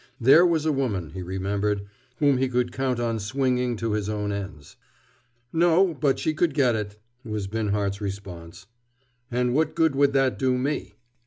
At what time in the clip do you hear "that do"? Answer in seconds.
10.13-10.57